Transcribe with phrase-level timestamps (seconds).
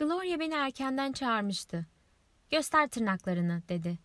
[0.00, 1.86] Gloria beni erkenden çağırmıştı.
[2.50, 3.98] Göster tırnaklarını dedi.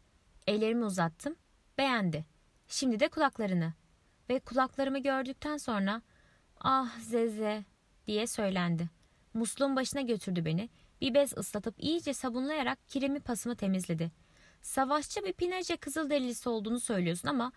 [0.48, 1.36] Ellerimi uzattım.
[1.78, 2.25] Beğendi.
[2.68, 3.74] Şimdi de kulaklarını.
[4.29, 6.01] Ve kulaklarımı gördükten sonra
[6.59, 7.66] ah Zeze
[8.07, 8.89] diye söylendi.
[9.34, 10.70] Musluğun başına götürdü beni.
[11.02, 14.12] Bir bez ıslatıp iyice sabunlayarak kiremi pasımı temizledi.
[14.62, 17.52] Savaşçı bir pinaje kızıl delisi olduğunu söylüyorsun ama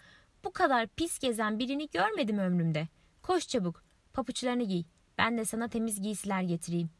[0.44, 2.88] bu kadar pis gezen birini görmedim ömrümde.
[3.22, 3.84] Koş çabuk.
[4.12, 4.84] Papuçlarını giy.
[5.18, 6.90] Ben de sana temiz giysiler getireyim.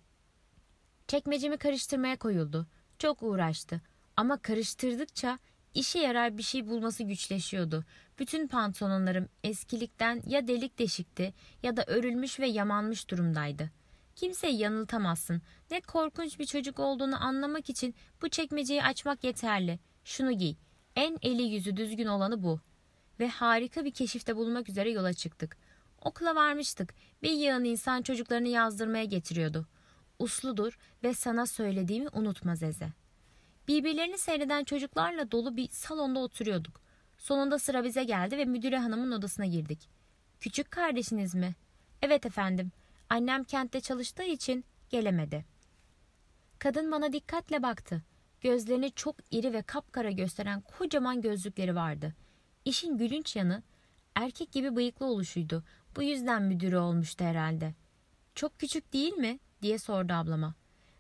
[1.09, 2.67] Çekmecemi karıştırmaya koyuldu.
[2.98, 3.80] Çok uğraştı.
[4.16, 5.39] Ama karıştırdıkça
[5.75, 7.85] işe yarar bir şey bulması güçleşiyordu.
[8.18, 13.71] Bütün pantolonlarım eskilikten ya delik deşikti ya da örülmüş ve yamanmış durumdaydı.
[14.16, 15.43] Kimseyi yanıltamazsın.
[15.71, 19.79] Ne korkunç bir çocuk olduğunu anlamak için bu çekmeceyi açmak yeterli.
[20.04, 20.54] Şunu giy.
[20.96, 22.61] En eli yüzü düzgün olanı bu.
[23.21, 25.57] Ve harika bir keşifte bulmak üzere yola çıktık.
[26.02, 26.94] Okula varmıştık.
[27.22, 29.66] Bir yığın insan çocuklarını yazdırmaya getiriyordu.
[30.18, 32.89] Usludur ve sana söylediğimi unutma Zeze.
[33.69, 36.80] Birbirlerini seyreden çocuklarla dolu bir salonda oturuyorduk.
[37.19, 39.89] Sonunda sıra bize geldi ve müdüre hanımın odasına girdik.
[40.41, 41.55] Küçük kardeşiniz mi?
[42.02, 42.72] Evet efendim.
[43.08, 45.44] Annem kentte çalıştığı için gelemedi.
[46.58, 48.02] Kadın bana dikkatle baktı.
[48.41, 52.14] Gözlerini çok iri ve kapkara gösteren kocaman gözlükleri vardı.
[52.64, 53.62] İşin gülünç yanı
[54.14, 55.64] erkek gibi bıyıklı oluşuydu.
[55.96, 57.74] Bu yüzden müdürü olmuştu herhalde.
[58.34, 59.39] Çok küçük değil mi?
[59.62, 60.55] Diye sordu ablama.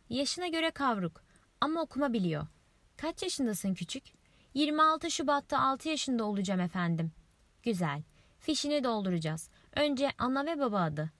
[0.08, 1.22] Yaşına göre kavruk
[1.60, 2.46] ama okuma biliyor.
[2.96, 4.04] Kaç yaşındasın küçük?
[4.54, 7.12] 26 Şubat'ta 6 yaşında olacağım efendim.
[7.62, 8.02] Güzel.
[8.40, 9.50] Fişini dolduracağız.
[9.76, 11.10] Önce ana ve baba adı.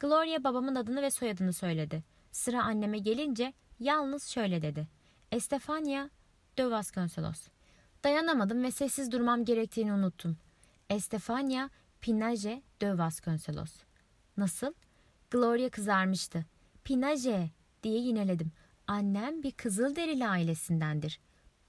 [0.00, 2.04] Gloria babamın adını ve soyadını söyledi.
[2.32, 4.88] Sıra anneme gelince yalnız şöyle dedi.
[5.32, 6.08] Estefania
[6.58, 7.48] de Vasconcelos.
[8.04, 10.36] Dayanamadım ve sessiz durmam gerektiğini unuttum.
[10.90, 13.72] Estefania Pinaje de Vasconcelos.
[14.36, 14.72] Nasıl?
[15.30, 16.44] Gloria kızarmıştı.
[16.84, 17.50] Pinaje
[17.82, 18.52] diye yineledim.
[18.86, 21.20] Annem bir kızıl derili ailesindendir.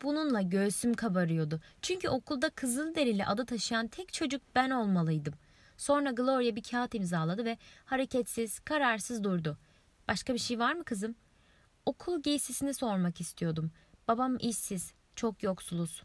[0.01, 1.61] Bununla göğsüm kabarıyordu.
[1.81, 5.33] Çünkü okulda kızıl derili adı taşıyan tek çocuk ben olmalıydım.
[5.77, 9.57] Sonra Gloria bir kağıt imzaladı ve hareketsiz, kararsız durdu.
[10.07, 11.15] Başka bir şey var mı kızım?
[11.85, 13.71] Okul giysisini sormak istiyordum.
[14.07, 16.03] Babam işsiz, çok yoksuluz.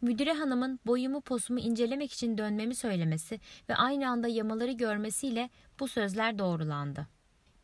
[0.00, 6.38] Müdüre hanımın boyumu posumu incelemek için dönmemi söylemesi ve aynı anda yamaları görmesiyle bu sözler
[6.38, 7.19] doğrulandı.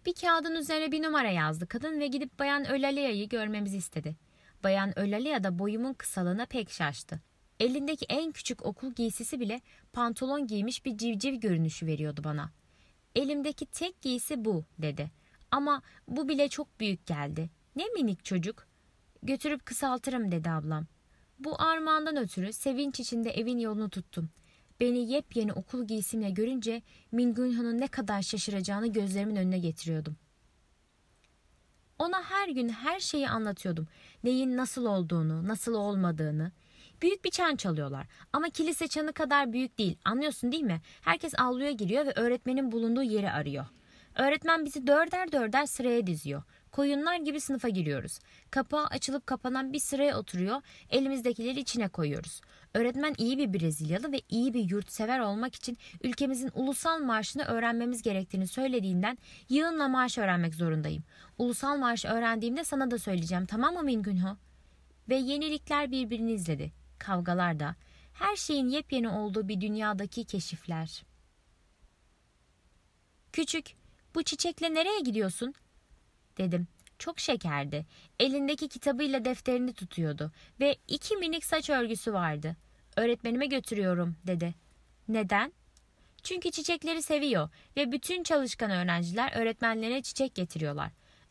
[0.07, 4.17] Bir kağıdın üzerine bir numara yazdı kadın ve gidip Bayan Ölalia'yı görmemizi istedi.
[4.65, 7.21] Bayan Ölalia da boyumun kısalığına pek şaştı.
[7.61, 9.61] Elindeki en küçük okul giysisi bile
[9.93, 12.51] pantolon giymiş bir civciv görünüşü veriyordu bana.
[13.15, 15.11] Elimdeki tek giysi bu dedi.
[15.51, 17.51] Ama bu bile çok büyük geldi.
[17.77, 18.67] Ne minik çocuk.
[19.23, 20.87] Götürüp kısaltırım dedi ablam.
[21.39, 24.31] Bu armağandan ötürü sevinç içinde evin yolunu tuttum.
[24.81, 26.83] Beni yepyeni okul giysimle görünce
[27.13, 30.17] Mingunho'nun ne kadar şaşıracağını gözlerimin önüne getiriyordum.
[31.99, 33.89] Ona her gün her şeyi anlatıyordum.
[34.25, 36.53] Neyin nasıl olduğunu, nasıl olmadığını.
[37.03, 39.99] Büyük bir çan çalıyorlar ama kilise çanı kadar büyük değil.
[40.05, 40.81] Anlıyorsun değil mi?
[41.01, 43.67] Herkes avluya giriyor ve öğretmenin bulunduğu yeri arıyor.
[44.15, 46.43] Öğretmen bizi dörder dörder sıraya diziyor.
[46.77, 48.19] Koyunlar gibi sınıfa giriyoruz.
[48.51, 50.63] Kapağı açılıp kapanan bir sıraya oturuyor.
[50.91, 52.41] Elimizdekileri içine koyuyoruz.
[52.75, 58.47] Öğretmen iyi bir Brezilyalı ve iyi bir yurtsever olmak için ülkemizin ulusal marşını öğrenmemiz gerektiğini
[58.47, 61.05] söylediğinden yığınla marş öğrenmek zorundayım.
[61.39, 64.37] Ulusal marş öğrendiğimde sana da söyleyeceğim tamam mı Mingünho?
[65.09, 66.73] Ve yenilikler birbirini izledi.
[66.99, 67.77] Kavgalar da.
[68.13, 71.05] Her şeyin yepyeni olduğu bir dünyadaki keşifler.
[73.33, 73.67] Küçük,
[74.15, 75.55] bu çiçekle nereye gidiyorsun?
[76.39, 76.69] Dedim.
[76.99, 77.87] Çok şekerdi.
[78.21, 82.57] Elindeki kitabıyla defterini tutuyordu ve iki minik saç örgüsü vardı.
[82.97, 84.55] Öğretmenime götürüyorum dedi.
[85.09, 85.53] Neden?
[86.23, 90.91] Çünkü çiçekleri seviyor ve bütün çalışkan öğrenciler öğretmenlerine çiçek getiriyorlar.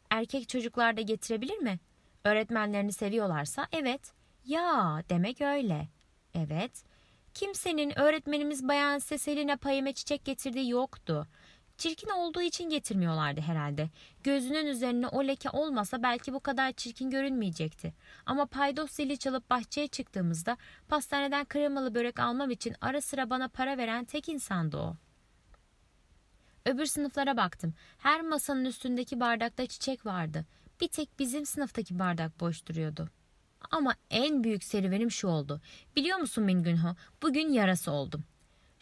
[0.09, 1.79] Erkek çocuklar da getirebilir mi?
[2.23, 4.01] Öğretmenlerini seviyorlarsa evet.
[4.45, 5.87] Ya demek öyle.
[6.35, 6.83] Evet.
[7.33, 11.27] Kimsenin öğretmenimiz Bayan Seseline payıma çiçek getirdiği yoktu.
[11.77, 13.89] Çirkin olduğu için getirmiyorlardı herhalde.
[14.23, 17.93] Gözünün üzerine o leke olmasa belki bu kadar çirkin görünmeyecekti.
[18.25, 20.57] Ama paydos zili çalıp bahçeye çıktığımızda
[20.87, 24.95] pastaneden kremalı börek almam için ara sıra bana para veren tek insandı o.
[26.65, 27.73] Öbür sınıflara baktım.
[27.97, 30.45] Her masanın üstündeki bardakta çiçek vardı.
[30.81, 33.09] Bir tek bizim sınıftaki bardak boş duruyordu.
[33.71, 35.61] Ama en büyük serüvenim şu oldu.
[35.95, 36.95] Biliyor musun Mingünho?
[37.21, 38.23] Bugün yarası oldum.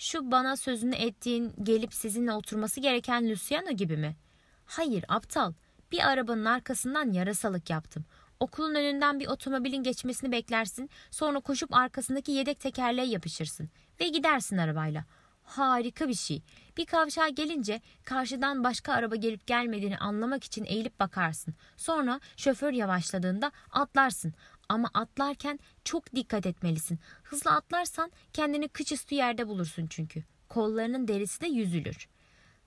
[0.04, 4.16] Şu bana sözünü ettiğin gelip sizinle oturması gereken Luciano gibi mi?
[4.66, 5.54] Hayır aptal.
[5.92, 8.06] Bir arabanın arkasından yarasalık yaptım.
[8.40, 10.90] Okulun önünden bir otomobilin geçmesini beklersin.
[11.12, 13.70] Sonra koşup arkasındaki yedek tekerleğe yapışırsın.
[14.00, 15.06] Ve gidersin arabayla.
[15.44, 16.42] Harika bir şey.
[16.78, 21.54] Bir kavşağa gelince karşıdan başka araba gelip gelmediğini anlamak için eğilip bakarsın.
[21.78, 24.34] Sonra şoför yavaşladığında atlarsın.
[24.70, 27.00] Ama atlarken çok dikkat etmelisin.
[27.24, 30.24] Hızlı atlarsan kendini kıçüstü yerde bulursun çünkü.
[30.50, 32.08] Kollarının derisi de yüzülür.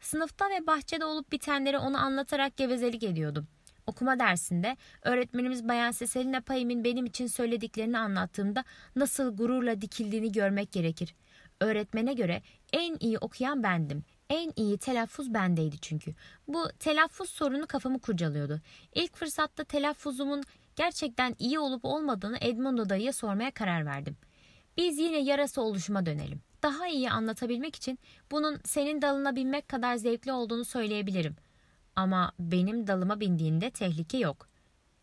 [0.00, 3.46] Sınıfta ve bahçede olup bitenleri ona anlatarak gevezelik ediyordum.
[3.86, 8.64] Okuma dersinde öğretmenimiz Bayan Seseline Payim'in benim için söylediklerini anlattığımda
[8.96, 11.14] nasıl gururla dikildiğini görmek gerekir.
[11.60, 12.42] Öğretmene göre
[12.72, 14.04] en iyi okuyan bendim.
[14.30, 16.14] En iyi telaffuz bendeydi çünkü.
[16.48, 18.60] Bu telaffuz sorunu kafamı kurcalıyordu.
[18.94, 20.42] İlk fırsatta telaffuzumun
[20.76, 24.16] gerçekten iyi olup olmadığını Edmundo dayıya sormaya karar verdim.
[24.76, 26.40] Biz yine yarası oluşuma dönelim.
[26.62, 27.98] Daha iyi anlatabilmek için
[28.30, 31.36] bunun senin dalına binmek kadar zevkli olduğunu söyleyebilirim.
[31.96, 34.48] Ama benim dalıma bindiğinde tehlike yok.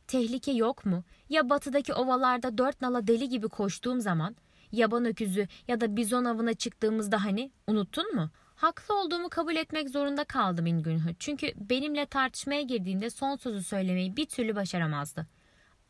[0.07, 1.03] Tehlike yok mu?
[1.29, 4.35] Ya batıdaki ovalarda dört nala deli gibi koştuğum zaman,
[4.71, 8.29] yaban öküzü ya da bizon avına çıktığımızda hani unuttun mu?
[8.55, 11.15] Haklı olduğumu kabul etmek zorunda kaldım İngünhü.
[11.19, 15.27] Çünkü benimle tartışmaya girdiğinde son sözü söylemeyi bir türlü başaramazdı.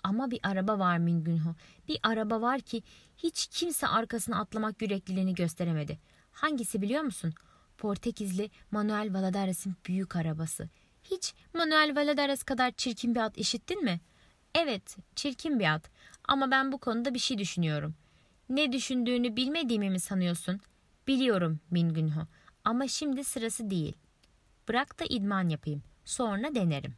[0.03, 1.55] Ama bir araba var Mingünho.
[1.87, 2.83] Bir araba var ki
[3.17, 5.99] hiç kimse arkasına atlamak yürekliliğini gösteremedi.
[6.31, 7.33] Hangisi biliyor musun?
[7.77, 10.69] Portekizli Manuel Valadares'in büyük arabası.
[11.03, 13.99] Hiç Manuel Valadares kadar çirkin bir at işittin mi?
[14.55, 15.89] Evet, çirkin bir at.
[16.27, 17.95] Ama ben bu konuda bir şey düşünüyorum.
[18.49, 20.59] Ne düşündüğünü bilmediğimi mi sanıyorsun?
[21.07, 22.21] Biliyorum Mingünho.
[22.63, 23.93] Ama şimdi sırası değil.
[24.67, 25.83] Bırak da idman yapayım.
[26.05, 26.95] Sonra denerim.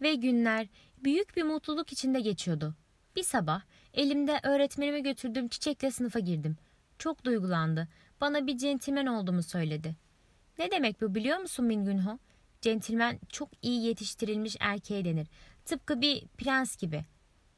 [0.00, 0.68] Ve günler
[1.04, 2.74] büyük bir mutluluk içinde geçiyordu.
[3.16, 3.62] Bir sabah
[3.94, 6.56] elimde öğretmenime götürdüğüm çiçekle sınıfa girdim.
[6.98, 7.88] Çok duygulandı.
[8.20, 9.96] Bana bir centilmen olduğumu söyledi.
[10.58, 12.18] Ne demek bu biliyor musun Mingünho?
[12.60, 15.26] Centilmen çok iyi yetiştirilmiş erkeğe denir.
[15.64, 17.04] Tıpkı bir prens gibi.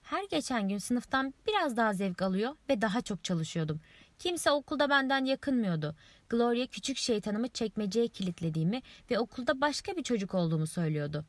[0.02, 3.81] Her geçen gün sınıftan biraz daha zevk alıyor ve daha çok çalışıyordum.
[4.19, 5.96] Kimse okulda benden yakınmıyordu.
[6.29, 11.25] Gloria küçük şeytanımı çekmeceye kilitlediğimi ve okulda başka bir çocuk olduğumu söylüyordu.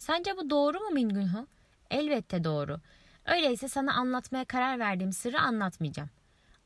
[0.00, 1.46] Sence bu doğru mu Mingünho?
[1.90, 2.80] Elbette doğru.
[3.26, 6.10] Öyleyse sana anlatmaya karar verdiğim sırrı anlatmayacağım.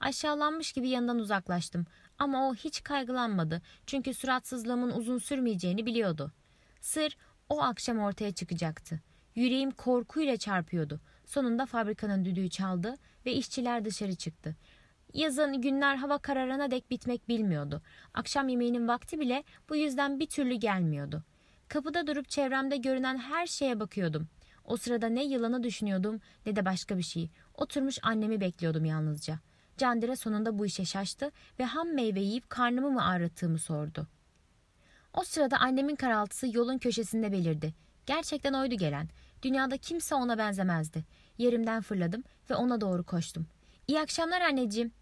[0.01, 1.87] Aşağılanmış gibi yanından uzaklaştım.
[2.19, 3.63] Ama o hiç kaygılanmadı.
[3.87, 6.33] Çünkü suratsızlığımın uzun sürmeyeceğini biliyordu.
[6.81, 7.17] Sır
[7.49, 9.01] o akşam ortaya çıkacaktı.
[9.35, 11.01] Yüreğim korkuyla çarpıyordu.
[11.27, 12.95] Sonunda fabrikanın düdüğü çaldı
[13.27, 14.57] ve işçiler dışarı çıktı.
[15.15, 17.83] Yazın günler hava kararına dek bitmek bilmiyordu.
[18.15, 21.23] Akşam yemeğinin vakti bile bu yüzden bir türlü gelmiyordu.
[21.69, 24.29] Kapıda durup çevremde görünen her şeye bakıyordum.
[24.65, 27.31] O sırada ne yılanı düşünüyordum ne de başka bir şey.
[27.55, 29.39] Oturmuş annemi bekliyordum yalnızca.
[29.79, 34.07] Candire sonunda bu işe şaştı ve ham meyve yiyip karnımı mı ağrıttığımı sordu.
[35.15, 37.75] O sırada annemin karaltısı yolun köşesinde belirdi.
[38.07, 39.09] Gerçekten oydu gelen.
[39.43, 41.05] Dünyada kimse ona benzemezdi.
[41.39, 43.47] Yerimden fırladım ve ona doğru koştum.
[43.89, 44.93] İyi akşamlar anneciğim.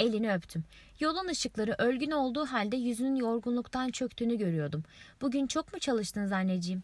[0.00, 0.64] Elini öptüm.
[1.00, 4.82] Yolun ışıkları ölgün olduğu halde yüzünün yorgunluktan çöktüğünü görüyordum.
[5.20, 6.82] Bugün çok mu çalıştınız anneciğim?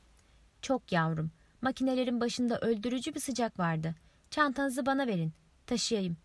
[0.63, 1.31] Çok yavrum.
[1.63, 3.95] Makinelerin başında öldürücü bir sıcak vardı.
[4.31, 5.33] Çantanızı bana verin.
[5.67, 6.17] Taşıyayım.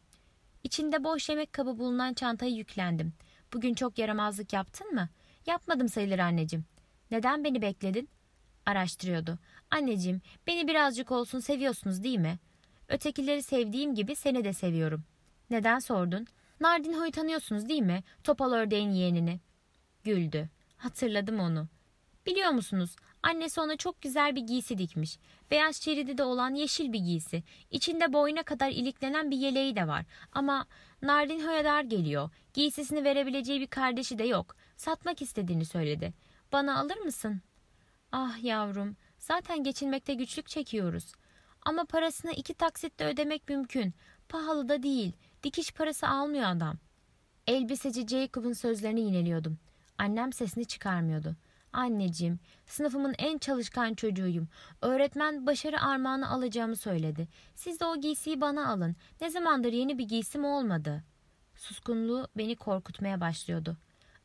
[0.64, 3.14] İçinde boş yemek kabı bulunan çantayı yüklendim.
[3.54, 5.10] Bugün çok yaramazlık yaptın mı?
[5.46, 6.66] Yapmadım sayılır anneciğim.
[7.12, 8.10] Neden beni bekledin?
[8.66, 9.40] Araştırıyordu.
[9.72, 12.40] Anneciğim, beni birazcık olsun seviyorsunuz değil mi?
[12.88, 15.04] Ötekileri sevdiğim gibi seni de seviyorum.
[15.50, 16.28] Neden sordun?
[16.62, 18.04] Nardinho'yu tanıyorsunuz değil mi?
[18.24, 19.40] Topal ördeğin yeğenini.
[20.04, 20.50] Güldü.
[20.78, 21.68] Hatırladım onu.
[22.26, 22.96] Biliyor musunuz?
[23.24, 25.18] Annesi ona çok güzel bir giysi dikmiş.
[25.52, 27.44] Beyaz çeridi de olan yeşil bir giysi.
[27.72, 30.06] İçinde boyuna kadar iliklenen bir yeleği de var.
[30.32, 30.66] Ama
[31.02, 32.30] Nardinho'ya dar geliyor.
[32.54, 34.56] Giysisini verebileceği bir kardeşi de yok.
[34.78, 36.14] Satmak istediğini söyledi.
[36.52, 37.42] Bana alır mısın?
[38.12, 41.12] Ah yavrum, zaten geçinmekte güçlük çekiyoruz.
[41.66, 43.94] Ama parasını iki taksitle ödemek mümkün.
[44.30, 45.14] Pahalı da değil.
[45.44, 46.78] Dikiş parası almıyor adam.
[47.48, 49.58] Elbiseci Jacob'un sözlerini yineliyordum.
[49.98, 51.36] Annem sesini çıkarmıyordu.
[51.74, 54.48] Anneciğim, sınıfımın en çalışkan çocuğuyum.
[54.82, 57.28] Öğretmen başarı armağanı alacağımı söyledi.
[57.56, 58.96] Siz de o giysiyi bana alın.
[59.22, 61.04] Ne zamandır yeni bir giysim olmadı.
[61.56, 63.78] Suskunluğu beni korkutmaya başlıyordu.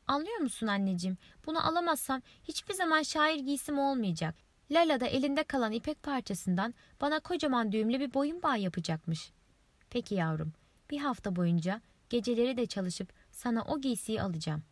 [0.07, 1.19] Anlıyor musun anneciğim?
[1.47, 4.35] Bunu alamazsam hiçbir zaman şair giysim olmayacak.
[4.71, 9.33] Lala da elinde kalan ipek parçasından bana kocaman düğümlü bir boyun bağ yapacakmış.
[9.91, 10.53] Peki yavrum,
[10.91, 14.63] bir hafta boyunca geceleri de çalışıp sana o giysiyi alacağım.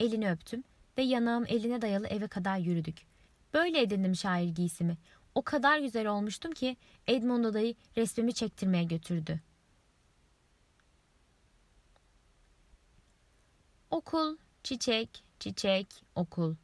[0.00, 0.64] Elini öptüm
[0.98, 3.06] ve yanağım eline dayalı eve kadar yürüdük.
[3.54, 4.98] Böyle edindim şair giysimi.
[5.34, 9.40] O kadar güzel olmuştum ki Edmond dayı resmimi çektirmeye götürdü.
[13.90, 16.54] Okul, çiçek, çiçek, okul.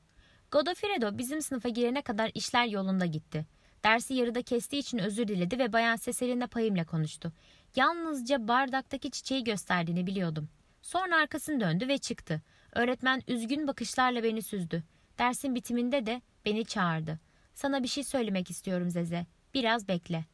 [0.50, 3.46] Godofredo bizim sınıfa girene kadar işler yolunda gitti.
[3.84, 7.32] Dersi yarıda kestiği için özür diledi ve Bayan Seselin'le payımla konuştu.
[7.76, 10.48] Yalnızca bardaktaki çiçeği gösterdiğini biliyordum.
[10.82, 12.42] Sonra arkasını döndü ve çıktı.
[12.72, 14.84] Öğretmen üzgün bakışlarla beni süzdü.
[15.18, 17.20] Dersin bitiminde de beni çağırdı.
[17.54, 19.26] Sana bir şey söylemek istiyorum Zeze.
[19.54, 20.24] Biraz bekle.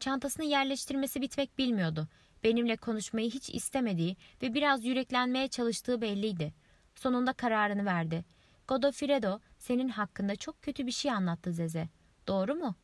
[0.00, 2.08] Çantasını yerleştirmesi bitmek bilmiyordu.
[2.44, 6.54] Benimle konuşmayı hiç istemediği ve biraz yüreklenmeye çalıştığı belliydi.
[6.94, 8.24] Sonunda kararını verdi.
[8.68, 11.88] Godofredo senin hakkında çok kötü bir şey anlattı Zeze.
[12.28, 12.74] Doğru mu?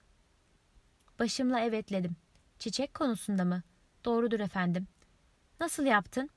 [1.19, 2.17] Başımla evetledim.
[2.59, 3.63] Çiçek konusunda mı?
[4.07, 4.87] Doğrudur efendim.
[5.61, 6.31] Nasıl yaptın?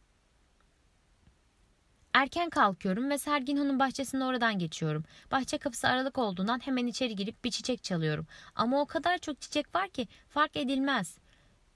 [2.14, 5.04] Erken kalkıyorum ve Serginho'nun bahçesinin oradan geçiyorum.
[5.32, 8.28] Bahçe kapısı aralık olduğundan hemen içeri girip bir çiçek çalıyorum.
[8.56, 11.18] Ama o kadar çok çiçek var ki fark edilmez.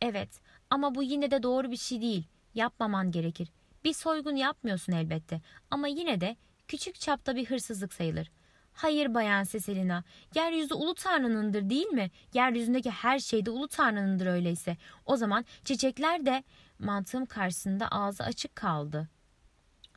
[0.02, 0.30] Evet
[0.70, 2.24] ama bu yine de doğru bir şey değil.
[2.56, 3.50] Yapmaman gerekir.
[3.84, 5.42] Bir soygun yapmıyorsun elbette.
[5.72, 6.36] Ama yine de
[6.68, 8.32] küçük çapta bir hırsızlık sayılır.
[8.74, 10.04] Hayır Bayan Seselina,
[10.36, 12.12] yeryüzü ulu tanrınındır değil mi?
[12.34, 14.78] Yeryüzündeki her şey de ulu tanrınındır öyleyse.
[15.06, 16.44] O zaman çiçekler de
[16.80, 19.10] mantığım karşısında ağzı açık kaldı.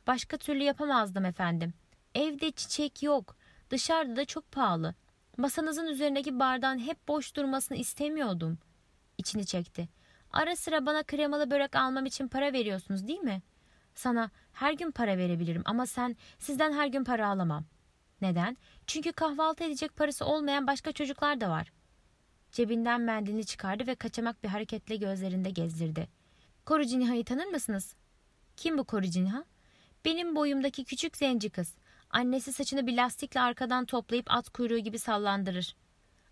[0.07, 1.73] Başka türlü yapamazdım efendim.
[2.15, 3.35] Evde çiçek yok.
[3.69, 4.95] Dışarıda da çok pahalı.
[5.37, 8.57] Masanızın üzerindeki bardağın hep boş durmasını istemiyordum.
[9.17, 9.89] İçini çekti.
[10.31, 13.41] Ara sıra bana kremalı börek almam için para veriyorsunuz değil mi?
[13.95, 17.65] Sana her gün para verebilirim ama sen sizden her gün para alamam.
[18.21, 18.57] Neden?
[18.87, 21.71] Çünkü kahvaltı edecek parası olmayan başka çocuklar da var.
[22.51, 26.07] Cebinden mendilini çıkardı ve kaçamak bir hareketle gözlerinde gezdirdi.
[26.99, 27.95] Niha'yı tanır mısınız?
[28.57, 28.83] Kim bu
[29.23, 29.45] Niha?
[30.05, 31.73] Benim boyumdaki küçük zenci kız.
[32.09, 35.75] Annesi saçını bir lastikle arkadan toplayıp at kuyruğu gibi sallandırır.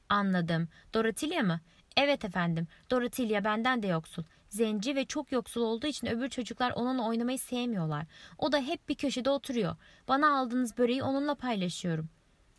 [0.09, 0.67] Anladım.
[0.93, 1.61] Dorotilya mı?
[1.97, 2.67] Evet efendim.
[2.91, 4.23] Dorotilya benden de yoksul.
[4.49, 8.05] Zenci ve çok yoksul olduğu için öbür çocuklar onunla oynamayı sevmiyorlar.
[8.37, 9.75] O da hep bir köşede oturuyor.
[10.07, 12.09] Bana aldığınız böreği onunla paylaşıyorum.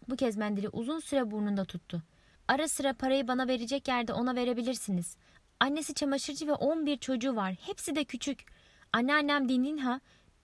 [0.09, 2.03] Bu kez mendili uzun süre burnunda tuttu.
[2.49, 5.17] Ara sıra parayı bana verecek yerde ona verebilirsiniz.
[5.61, 7.55] Annesi çamaşırcı ve 11 çocuğu var.
[7.61, 8.45] Hepsi de küçük.
[8.93, 10.01] Anneannem Dindinha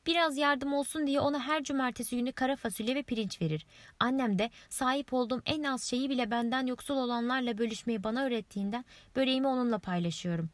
[0.06, 3.66] Biraz yardım olsun diye ona her cumartesi günü kara fasulye ve pirinç verir.
[4.00, 8.84] Annem de sahip olduğum en az şeyi bile benden yoksul olanlarla bölüşmeyi bana öğrettiğinden
[9.16, 10.50] böreğimi onunla paylaşıyorum.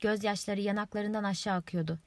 [0.00, 1.98] Gözyaşları yanaklarından aşağı akıyordu.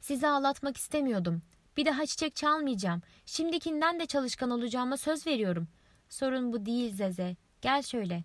[0.00, 1.42] Sizi ağlatmak istemiyordum.
[1.76, 3.02] Bir daha çiçek çalmayacağım.
[3.26, 5.68] Şimdikinden de çalışkan olacağıma söz veriyorum.
[6.08, 7.36] Sorun bu değil Zeze.
[7.60, 8.24] Gel şöyle.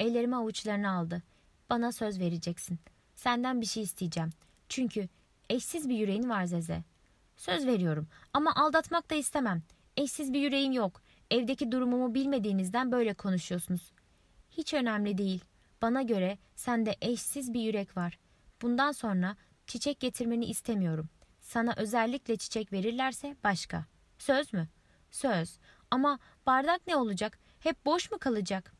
[0.00, 1.22] Ellerimi avuçlarına aldı.
[1.70, 2.78] Bana söz vereceksin.
[3.14, 4.30] Senden bir şey isteyeceğim.
[4.68, 5.08] Çünkü
[5.50, 6.84] eşsiz bir yüreğin var Zeze.
[7.36, 9.62] Söz veriyorum ama aldatmak da istemem.
[9.96, 11.02] Eşsiz bir yüreğim yok.
[11.30, 13.92] Evdeki durumumu bilmediğinizden böyle konuşuyorsunuz.
[14.50, 15.44] Hiç önemli değil.
[15.82, 18.18] Bana göre sende eşsiz bir yürek var.
[18.64, 21.08] Bundan sonra çiçek getirmeni istemiyorum.
[21.40, 23.86] Sana özellikle çiçek verirlerse başka.
[24.18, 24.68] Söz mü?
[25.10, 25.58] Söz.
[25.90, 27.38] Ama bardak ne olacak?
[27.60, 28.74] Hep boş mu kalacak?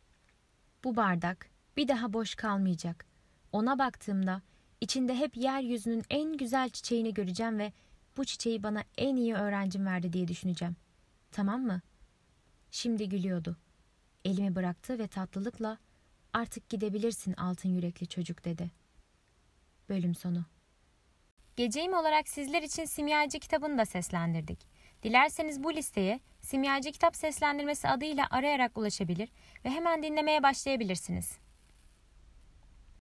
[0.84, 3.04] Bu bardak bir daha boş kalmayacak.
[3.52, 4.42] Ona baktığımda
[4.80, 7.72] içinde hep yeryüzünün en güzel çiçeğini göreceğim ve
[8.16, 10.76] bu çiçeği bana en iyi öğrencim verdi diye düşüneceğim.
[11.32, 11.80] Tamam mı?
[12.70, 13.56] Şimdi gülüyordu.
[14.24, 15.78] Elimi bıraktı ve tatlılıkla
[16.32, 18.83] artık gidebilirsin altın yürekli çocuk dedi.
[19.88, 20.44] Bölüm sonu.
[21.56, 24.58] Geceyim olarak sizler için Simyacı kitabını da seslendirdik.
[25.02, 29.28] Dilerseniz bu listeye Simyacı kitap seslendirmesi adıyla arayarak ulaşabilir
[29.64, 31.38] ve hemen dinlemeye başlayabilirsiniz.